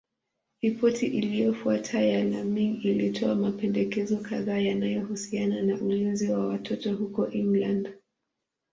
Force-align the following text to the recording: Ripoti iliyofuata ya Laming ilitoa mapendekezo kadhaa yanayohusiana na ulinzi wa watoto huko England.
Ripoti 0.63 1.07
iliyofuata 1.07 2.01
ya 2.01 2.23
Laming 2.23 2.81
ilitoa 2.85 3.35
mapendekezo 3.35 4.17
kadhaa 4.17 4.57
yanayohusiana 4.57 5.61
na 5.61 5.81
ulinzi 5.81 6.29
wa 6.31 6.47
watoto 6.47 6.93
huko 6.95 7.27
England. 7.31 7.93